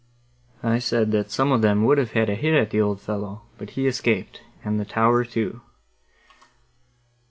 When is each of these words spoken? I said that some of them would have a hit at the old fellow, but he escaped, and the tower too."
I 0.63 0.79
said 0.79 1.11
that 1.11 1.29
some 1.29 1.51
of 1.51 1.61
them 1.61 1.83
would 1.85 1.99
have 1.99 2.09
a 2.15 2.33
hit 2.33 2.55
at 2.55 2.71
the 2.71 2.81
old 2.81 2.99
fellow, 2.99 3.43
but 3.59 3.69
he 3.77 3.85
escaped, 3.85 4.41
and 4.65 4.79
the 4.79 4.83
tower 4.83 5.23
too." 5.23 5.61